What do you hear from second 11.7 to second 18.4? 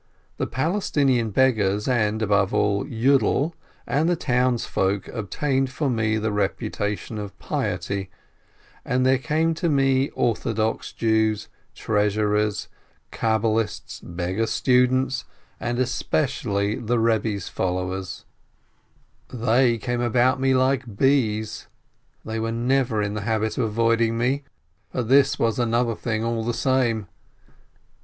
treasurers, cabalists, beggar students, and especially the Rebbe's followers;